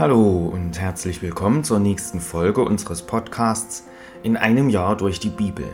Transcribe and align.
Hallo 0.00 0.50
und 0.50 0.80
herzlich 0.80 1.20
willkommen 1.20 1.62
zur 1.62 1.78
nächsten 1.78 2.20
Folge 2.20 2.62
unseres 2.62 3.02
Podcasts 3.02 3.84
In 4.22 4.38
einem 4.38 4.70
Jahr 4.70 4.96
durch 4.96 5.20
die 5.20 5.28
Bibel, 5.28 5.66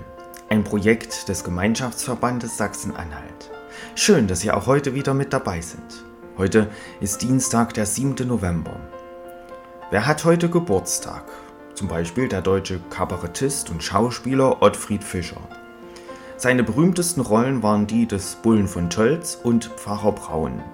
ein 0.48 0.64
Projekt 0.64 1.28
des 1.28 1.44
Gemeinschaftsverbandes 1.44 2.56
Sachsen-Anhalt. 2.56 3.52
Schön, 3.94 4.26
dass 4.26 4.40
Sie 4.40 4.50
auch 4.50 4.66
heute 4.66 4.96
wieder 4.96 5.14
mit 5.14 5.32
dabei 5.32 5.60
sind. 5.60 6.04
Heute 6.36 6.68
ist 7.00 7.22
Dienstag, 7.22 7.74
der 7.74 7.86
7. 7.86 8.26
November. 8.26 8.80
Wer 9.92 10.08
hat 10.08 10.24
heute 10.24 10.50
Geburtstag? 10.50 11.22
Zum 11.74 11.86
Beispiel 11.86 12.28
der 12.28 12.42
deutsche 12.42 12.80
Kabarettist 12.90 13.70
und 13.70 13.84
Schauspieler 13.84 14.60
Ottfried 14.60 15.04
Fischer. 15.04 15.40
Seine 16.36 16.64
berühmtesten 16.64 17.20
Rollen 17.20 17.62
waren 17.62 17.86
die 17.86 18.08
des 18.08 18.34
Bullen 18.34 18.66
von 18.66 18.90
Tölz 18.90 19.38
und 19.40 19.66
Pfarrer 19.76 20.10
Braun. 20.10 20.64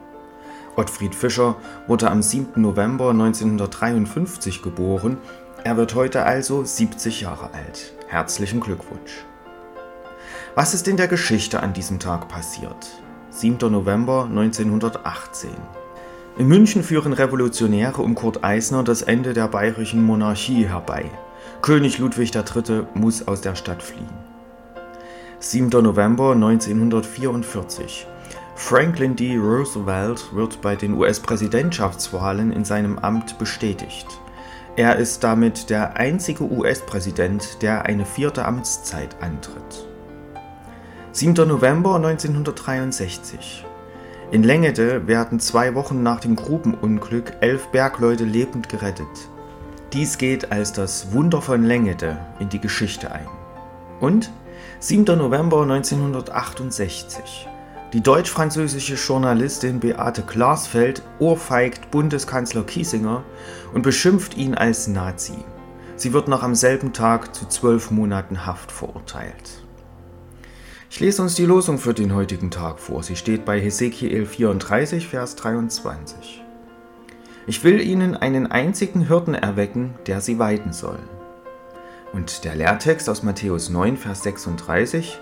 Ottfried 0.77 1.15
Fischer 1.15 1.57
wurde 1.87 2.11
am 2.11 2.23
7. 2.23 2.61
November 2.61 3.11
1953 3.11 4.63
geboren. 4.63 5.19
Er 5.65 5.77
wird 5.77 5.95
heute 5.95 6.25
also 6.25 6.65
70 6.65 7.21
Jahre 7.21 7.51
alt. 7.53 7.93
Herzlichen 8.09 8.61
Glückwunsch. 8.61 9.25
Was 10.55 10.75
ist 10.75 10.89
in 10.89 10.97
der 10.97 11.09
Geschichte 11.09 11.63
an 11.63 11.73
diesem 11.73 11.99
Tag 11.99 12.29
passiert? 12.29 12.89
7. 13.31 13.71
November 13.71 14.25
1918. 14.25 15.51
In 16.39 16.49
München 16.49 16.83
führen 16.83 17.13
Revolutionäre 17.13 18.01
um 18.01 18.15
Kurt 18.15 18.43
Eisner 18.43 18.83
das 18.83 19.03
Ende 19.03 19.35
der 19.35 19.49
bayerischen 19.49 20.03
Monarchie 20.03 20.67
herbei. 20.67 21.11
König 21.61 21.99
Ludwig 21.99 22.35
III. 22.35 22.85
muss 22.95 23.29
aus 23.29 23.43
der 23.43 23.55
Stadt 23.55 23.83
fliehen. 23.83 24.09
7. 25.39 25.69
November 25.69 26.33
1944. 26.33 28.07
Franklin 28.65 29.17
D. 29.17 29.37
Roosevelt 29.37 30.35
wird 30.35 30.63
bei 30.63 30.77
den 30.77 30.95
US-Präsidentschaftswahlen 30.95 32.53
in 32.53 32.65
seinem 32.65 32.97
Amt 32.97 33.37
bestätigt. 33.37 34.07
Er 34.77 34.97
ist 34.97 35.25
damit 35.25 35.69
der 35.69 35.97
einzige 35.97 36.45
US-Präsident, 36.45 37.61
der 37.61 37.87
eine 37.87 38.07
vierte 38.07 38.45
Amtszeit 38.45 39.17
antritt. 39.21 39.89
7. 41.11 41.35
November 41.49 41.97
1963. 41.97 43.67
In 44.31 44.45
Lengede 44.45 45.09
werden 45.09 45.41
zwei 45.41 45.75
Wochen 45.75 46.05
nach 46.05 46.21
dem 46.21 46.37
Grubenunglück 46.37 47.33
elf 47.41 47.67
Bergleute 47.73 48.25
lebend 48.25 48.69
gerettet. 48.69 49.29
Dies 49.93 50.19
geht 50.19 50.53
als 50.53 50.73
das 50.73 51.13
Wunder 51.13 51.43
von 51.43 51.65
Lengede 51.65 52.17
in 52.39 52.49
die 52.49 52.61
Geschichte 52.61 53.11
ein. 53.11 53.27
Und 53.99 54.31
7. 54.79 55.05
November 55.19 55.63
1968. 55.63 57.49
Die 57.93 58.01
deutsch-französische 58.01 58.95
Journalistin 58.95 59.79
Beate 59.79 60.23
Glasfeld 60.23 61.03
ohrfeigt 61.19 61.91
Bundeskanzler 61.91 62.65
Kiesinger 62.65 63.23
und 63.75 63.83
beschimpft 63.83 64.35
ihn 64.35 64.55
als 64.55 64.89
Nazi. 64.89 65.45
Sie 65.97 66.15
wird 66.15 66.27
noch 66.27 66.43
am 66.43 66.55
selben 66.55 66.95
Tag 66.95 67.35
zu 67.35 67.47
zwölf 67.49 67.91
Monaten 67.91 68.47
Haft 68.47 68.73
verurteilt. 68.73 69.63
Ich 70.89 71.01
lese 71.01 71.21
uns 71.21 71.35
die 71.35 71.45
Losung 71.45 71.77
für 71.77 71.93
den 71.93 72.15
heutigen 72.15 72.51
Tag 72.51 72.81
vor. 72.81 73.03
Sie 73.03 73.17
steht 73.17 73.45
bei 73.45 73.61
Hesekiel 73.61 74.25
34, 74.25 75.07
Vers 75.09 75.37
23. 75.37 76.43
Ich 77.47 77.63
will 77.63 77.79
ihnen 77.79 78.17
einen 78.17 78.47
einzigen 78.47 79.07
Hirten 79.07 79.35
erwecken, 79.35 79.95
der 80.07 80.23
sie 80.23 80.39
weiden 80.39 80.73
soll. 80.73 80.99
Und 82.15 82.45
der 82.45 82.55
Lehrtext 82.55 83.11
aus 83.11 83.23
Matthäus 83.23 83.69
9, 83.69 83.99
Vers 83.99 84.23
36. 84.23 85.19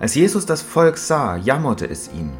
Als 0.00 0.14
Jesus 0.14 0.46
das 0.46 0.62
Volk 0.62 0.96
sah, 0.96 1.36
jammerte 1.36 1.88
es 1.88 2.08
ihn, 2.12 2.32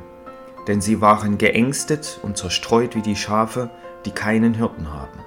denn 0.68 0.80
sie 0.80 1.00
waren 1.00 1.38
geängstet 1.38 2.20
und 2.22 2.36
zerstreut 2.36 2.94
wie 2.94 3.02
die 3.02 3.16
Schafe, 3.16 3.70
die 4.04 4.12
keinen 4.12 4.54
Hirten 4.54 4.92
haben. 4.92 5.18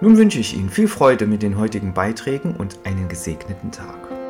Nun 0.00 0.16
wünsche 0.16 0.40
ich 0.40 0.56
Ihnen 0.56 0.68
viel 0.68 0.88
Freude 0.88 1.26
mit 1.26 1.42
den 1.42 1.56
heutigen 1.56 1.94
Beiträgen 1.94 2.56
und 2.56 2.80
einen 2.82 3.08
gesegneten 3.08 3.70
Tag. 3.70 4.21